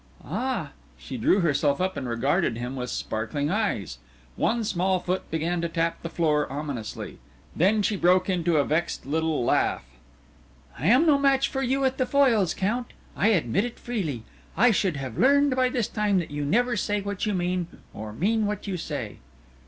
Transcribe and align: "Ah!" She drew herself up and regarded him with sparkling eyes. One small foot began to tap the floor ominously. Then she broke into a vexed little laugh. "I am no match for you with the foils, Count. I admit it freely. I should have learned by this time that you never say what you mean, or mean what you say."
"Ah!" 0.25 0.71
She 0.97 1.15
drew 1.15 1.41
herself 1.41 1.79
up 1.79 1.95
and 1.95 2.09
regarded 2.09 2.57
him 2.57 2.75
with 2.75 2.89
sparkling 2.89 3.51
eyes. 3.51 3.99
One 4.35 4.63
small 4.63 4.99
foot 4.99 5.29
began 5.29 5.61
to 5.61 5.69
tap 5.69 6.01
the 6.01 6.09
floor 6.09 6.51
ominously. 6.51 7.19
Then 7.55 7.83
she 7.83 7.97
broke 7.97 8.27
into 8.27 8.57
a 8.57 8.65
vexed 8.65 9.05
little 9.05 9.45
laugh. 9.45 9.85
"I 10.79 10.87
am 10.87 11.05
no 11.05 11.19
match 11.19 11.49
for 11.49 11.61
you 11.61 11.81
with 11.81 11.97
the 11.97 12.07
foils, 12.07 12.55
Count. 12.55 12.93
I 13.15 13.27
admit 13.27 13.63
it 13.63 13.77
freely. 13.77 14.23
I 14.57 14.71
should 14.71 14.95
have 14.97 15.19
learned 15.19 15.55
by 15.55 15.69
this 15.69 15.87
time 15.87 16.17
that 16.17 16.31
you 16.31 16.45
never 16.45 16.75
say 16.75 17.01
what 17.01 17.27
you 17.27 17.35
mean, 17.35 17.67
or 17.93 18.11
mean 18.11 18.47
what 18.47 18.65
you 18.65 18.77
say." 18.77 19.17